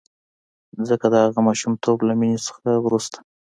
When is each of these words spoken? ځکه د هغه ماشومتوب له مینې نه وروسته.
ځکه 0.87 1.05
د 1.13 1.15
هغه 1.25 1.39
ماشومتوب 1.47 1.97
له 2.07 2.13
مینې 2.19 2.37
نه 2.65 2.73
وروسته. 2.85 3.17